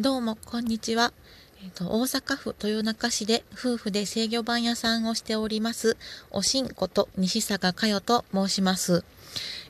[0.00, 1.12] どうも、こんにちは。
[1.60, 5.96] えっ、と、大阪府豊中市で夫婦で制御盤屋さんをしております、
[6.30, 9.02] おしんこと西坂佳代と申します。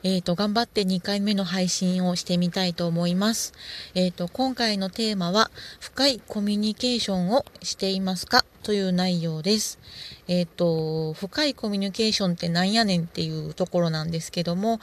[0.03, 3.53] えっ、ー、と、頑張って2回目の配信をしてみたいと思います。
[3.95, 9.79] えっ、ー、と、今回のテーマは、深いコミュニケーションをしていますかという内容です。
[10.27, 14.79] えっ、ー、と、深いコミュニケーションってなんやねんっていうところなんですけども、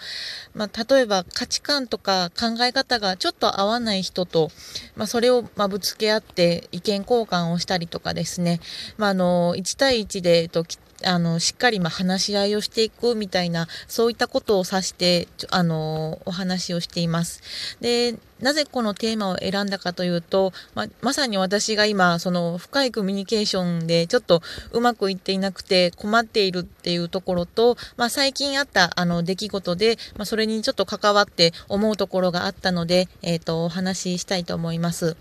[0.54, 4.50] まあ、例えば価値観とか考え方がちょっと合わない人と、
[4.96, 8.60] まあ、それをまぶつけ合って意見交換をしたりとかですね、
[8.98, 10.64] まあ、あの、1対1で、えっと、
[11.06, 17.42] あのしっかりま話し合いをしていくみたいなそういったことを指してあのお話をしています。
[17.80, 24.42] でなぜこのテーマを選んだかというと、ままさに私が今その深いコミュニケーションでちょっと
[24.72, 35.16] うまくいっていなくて困っているっていうところと、まあ、最近あったあの出来事で、まあ、それにちょっと関わって思うところがあったので、えーとお話ししたいと思います。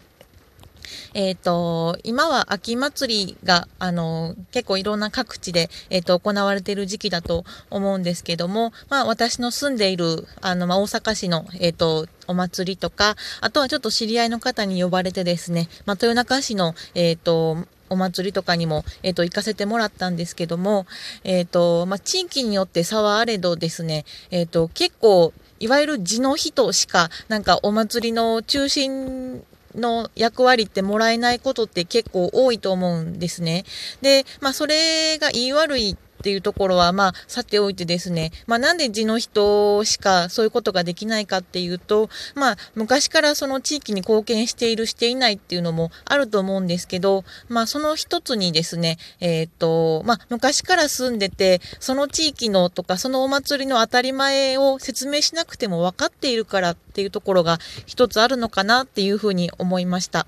[1.13, 17.57] えっ、ー、と、今は秋祭りが、あの、結構いろんな各地で、えっ、ー、と、行われている時期だと思うんですけども、まあ、私の住んでいる、あの、まあ、大阪市の、えっ、ー、と、お祭りとか、あとはちょっと知り合いの方に呼ばれてですね、まあ、豊中市の、えっ、と、
[17.89, 20.87] お祭りとかにも、えっ、と、行かせてもらったんですけども、
[21.23, 29.43] えっ、と、まあ、地域によって差はあれどですね、えっ、と、結構、いわゆる地の人しか、なんかお祭りの中心
[29.75, 33.65] の役割ってもらえないことって結構多いと思うんですね。
[34.01, 60.25] で、まあそれが言い悪いっていうところは、まあ、さておいてですね、まあ、なんで地の人しかそういうことができないかっていうと、まあ、昔からその地域に貢献している、していないっていうのもあると思うんですけど、まあ、その一つにですね、えっ、と、まあ、昔から住んでて、その地域のとか、そのお祭りの当たり前を説明しなくても分かっているからっていうところが一つあるのかなっていうふうに思いました。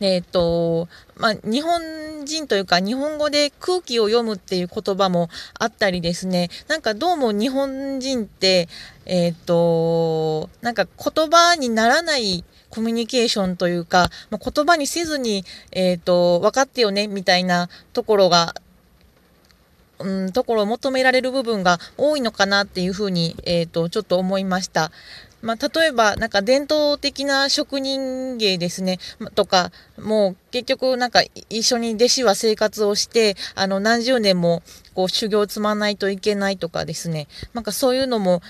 [0.00, 5.28] えっ、と、まあ、日本人というか日本語で空気を読むっていう言葉も
[5.58, 8.68] あったりですね、なんかどうも日本人って、
[9.06, 18.54] えっ、と、なんか言葉にならないコミュニケーションというか、まあ、言葉にせずに、えっ、と、分かってよね、みたいなところが
[20.00, 24.92] うん、ところを求められる部分が多いのかなっていうふうに、えっ、と、ちょっと思いました。
[25.40, 28.98] まあ、例えば、なんか伝統的な職人芸ですね、
[29.34, 34.62] とか、もう結局なんか一緒に弟子は生活をして、あの何十年も
[34.94, 38.42] こう修行を積まないといけないとかですね、なんかそういうのも、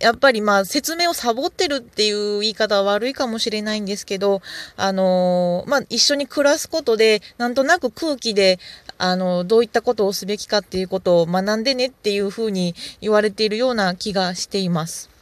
[0.00, 4.42] やっぱりまあ説明をサボってるっていう言い方は悪いかもしれないんですけど、
[4.76, 8.58] あのー、まあ一緒に暮らすことで、なんとなく空気で、
[8.98, 15.15] あの、どういったことをすべきかっていうことを学んでねっていうふうに言われているような気がしています。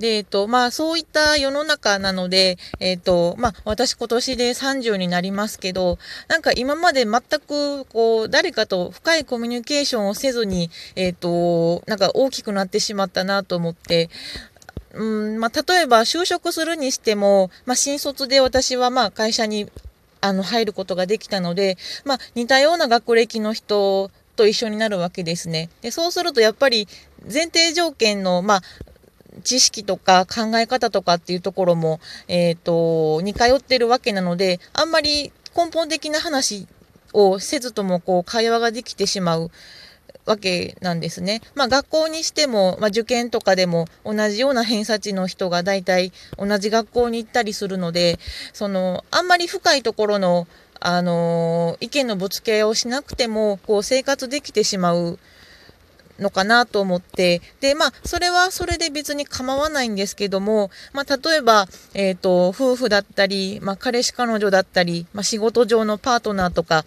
[0.00, 14.08] で、えっと、まあ、そういった世の中なので、えっと、まあ、私今年で30になりますけど、なんか今まで全く、こう、誰かと深いコミュニケーションをせずに、えっと、なんか大きくなってしまったなと思って、
[14.94, 19.70] うんまあ、例えば就職するにしても、まあ、新卒で私はま会社に
[20.20, 25.68] あの入ることができたので、まあ、似たような学歴の人と一緒になるわけですね。
[25.82, 26.88] でそうするとやっぱり
[27.30, 28.62] 前提条件の、まあ、
[29.40, 36.66] 知識とか考え方とかっていうところも、えっ、ー、と、似通ってるわけなので、あんまり根本的な話
[37.12, 39.50] をせずともこう会話ができてしまう
[40.26, 41.40] わけなんですね。
[41.54, 48.18] まあ学校にしても、まあ、受験とかでも同じような偏差値の人が大体同じ学校に行ったりするので、
[48.52, 50.46] その、あんまり深いところの、
[50.82, 55.18] あの意見のぶつけをしなくても、こう生活できてしまう
[56.20, 66.84] のかなと思って、で、まあ、それはそれで別に構わないんですけども、まあ、例えば、えっ、ー、と、夫婦だったり、まあ、彼氏彼女だったり、まあ、仕事上のパートナーとか、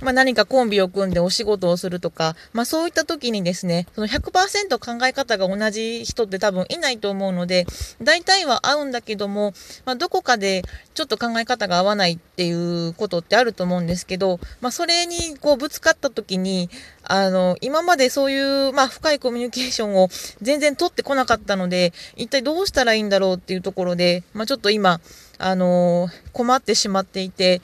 [0.00, 7.66] まあ、何かコンビを組んでお仕事をするとか、まあ、そういった時にですね、その100%考え方が同じ人って多分いないと思うので、
[8.02, 9.52] 大体は合うんだけども、
[9.84, 10.62] まあ、どこかで
[10.94, 16.70] ちょっと考え方が合わないっていうことってあると思うんですけど、まあ、それにこうぶつかった時に、
[17.04, 20.08] あの、今までそういう、まあ、深いコミュニケーションを
[20.40, 25.00] 全然取ってこなかったので、一体どうしたらいいんだろうっていうところで、まあ、ちょっと今、
[25.38, 27.60] あの困ってしまっていて、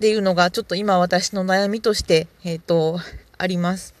[0.00, 2.98] っていうのがちょっと今私の悩みとして、えっ、ー、と、
[3.36, 3.94] あります。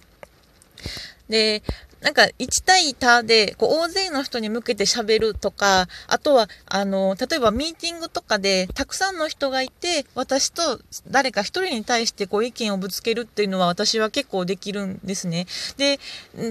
[1.28, 1.62] で、
[2.00, 15.46] なんか1対他でこう大勢の人に向けて喋るとか、あとは、あの、例えばミーティングとかでたくさんの人がいて、私と誰か1人に対してこう意見をぶつけるっていうのは私は結構できるんですね。
[15.76, 16.00] で、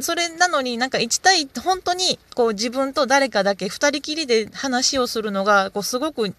[0.04, 6.36] それなのになんか1対、本当にこう自分と誰かだけ2人きりで話をするのが、こうすごく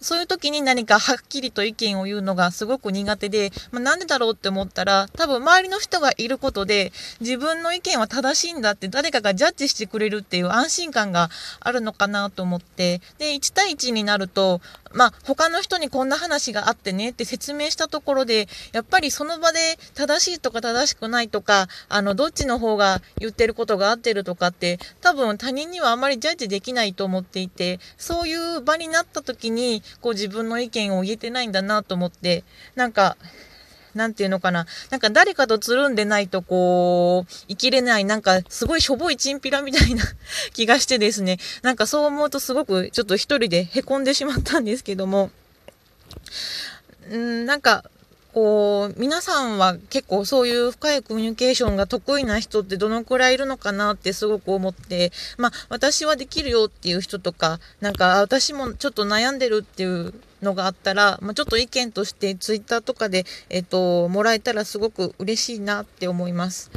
[0.00, 11.28] そういう時に何かはっきりと意見を言うのがすごく苦手で、まあ、なんでだろうって思ったら、多分周りの人がいることで、自分の意見は正しいんだって誰かがジャッジしてくれるっていう安心感が
[11.60, 14.60] あるのかなと思って、で、1対1になると、
[14.92, 19.58] まあ、他の人にこんな話があってねって説明したところで、やっぱりその場で
[19.94, 32.44] 正しいとか正しくないとか、あの、どっちの方が言ってることが合ってるとかって、多分他人にはあまりジャッジできないと思っていて、そういう場になった時に、こう自分の意見を言えてないんだなと思って、
[32.74, 33.16] なんか、
[33.94, 34.66] なんていうのかな。
[34.90, 40.04] なんか誰かとつるんでないとこう、生きれない、なんかすごいしょぼいチンピラみたいな
[40.54, 41.38] 気がしてですね。
[41.62, 45.30] なんかそう思うとすごくちょっと一人でへこんでしまったんですけども。
[47.10, 47.89] うんなんか、
[48.32, 66.70] こう、皆さんは結構そういう深いコミュニケーションが得意な人ってどのくらいいるのかなってすごく思って、まあ私はできるよっていう人とか、なんか私もちょっと悩んでるっていうのがあったら、まあ、ちょっと意見としてツイッターとかで、えっ、と、もらえたらすごく嬉しいなって思います。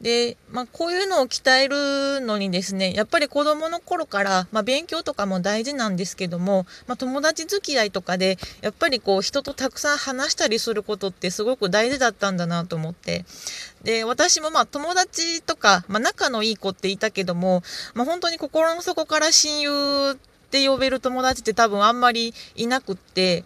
[0.00, 13.24] で、まあ、こういうのを鍛えるのにですね、やっぱり子供の頃から、まあ、勉強とかも大事なんですけども、まあ、友達付き合いとかで、やっぱりこう、人とたくさん話したりすることってすごく大事だったんだなと思って。
[13.82, 17.62] で、私もまあ友達とか、まあ、仲のいい子っていたけども、
[17.94, 23.44] まあ、本当に心の底から親友って呼べる友達って多分あんまりいなくって、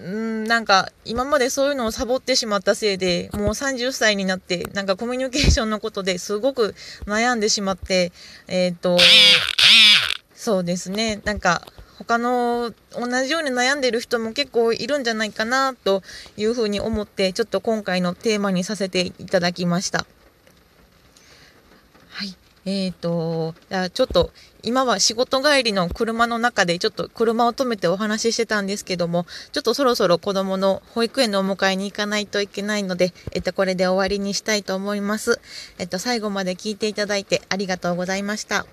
[0.00, 6.74] んなんか今までそういうのをサボってしまったせいでもう30歳になってなんかコミュニケーションのことですごく
[7.04, 8.12] 悩んでしまって
[8.48, 8.96] えっ、ー、と
[10.34, 11.66] そうですねなんか
[11.98, 16.02] 他の同じように悩んでる人も結構いるんじゃないかなと
[16.36, 20.06] いうふうに思ってちょっと今回のテーマにさせていただきました。
[22.64, 23.54] はいえーと、
[23.90, 24.30] ちょっと
[24.62, 35.40] 今は仕事帰りの車の中でちょっと車を止めてお話ししてたんですけども、ちょっとそろそろ子供の保育園のお迎えに行かないといけないので、えっと、これで終わりにしたいと思います。
[35.78, 38.64] えっと、最後まで聞いていただいてありがとうございました。